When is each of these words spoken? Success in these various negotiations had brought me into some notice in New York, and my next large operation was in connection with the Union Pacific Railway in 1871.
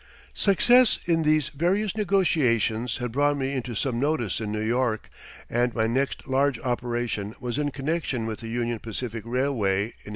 Success 0.33 0.97
in 1.05 1.21
these 1.21 1.49
various 1.49 1.95
negotiations 1.95 2.97
had 2.97 3.11
brought 3.11 3.37
me 3.37 3.51
into 3.53 3.75
some 3.75 3.99
notice 3.99 4.41
in 4.41 4.51
New 4.51 4.59
York, 4.63 5.11
and 5.47 5.75
my 5.75 5.85
next 5.85 6.27
large 6.27 6.57
operation 6.61 7.35
was 7.39 7.59
in 7.59 7.69
connection 7.69 8.25
with 8.25 8.39
the 8.39 8.49
Union 8.49 8.79
Pacific 8.79 9.21
Railway 9.27 9.49
in 9.49 9.89
1871. 9.89 9.93